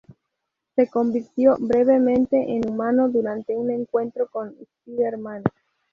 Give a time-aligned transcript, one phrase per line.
[0.75, 5.43] Se convirtió brevemente en humano durante un encuentro con Spider-Man.